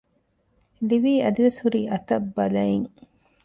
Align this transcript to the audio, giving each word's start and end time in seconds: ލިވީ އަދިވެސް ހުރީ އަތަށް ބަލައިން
ލިވީ 0.87 1.13
އަދިވެސް 1.23 1.59
ހުރީ 1.63 1.81
އަތަށް 1.91 2.27
ބަލައިން 2.35 2.87